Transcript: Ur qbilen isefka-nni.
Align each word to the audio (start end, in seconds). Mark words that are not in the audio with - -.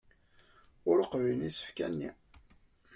Ur 0.89 0.97
qbilen 1.11 1.47
isefka-nni. 1.49 2.09